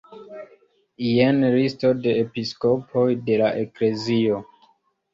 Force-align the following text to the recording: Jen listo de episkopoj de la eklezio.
Jen 1.07 1.43
listo 1.57 1.93
de 2.07 2.15
episkopoj 2.23 3.07
de 3.31 3.41
la 3.45 3.55
eklezio. 3.63 4.45